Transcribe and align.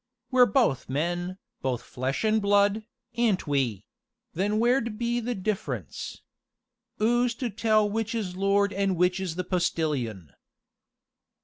We're 0.31 0.47
both 0.47 0.89
men, 0.89 1.37
both 1.61 1.83
flesh 1.83 2.23
and 2.23 2.41
blood, 2.41 2.87
a'n't 3.15 3.45
we? 3.45 3.85
then 4.33 4.57
where 4.57 4.81
'd 4.81 4.97
be 4.97 5.19
the 5.19 5.35
difference? 5.35 6.23
'Oo's 6.99 7.35
to 7.35 7.51
tell 7.51 7.87
which 7.87 8.15
is 8.15 8.33
the 8.33 8.39
lord 8.39 8.73
an' 8.73 8.95
which 8.95 9.19
is 9.19 9.35
the 9.35 9.43
postilion?" 9.43 10.33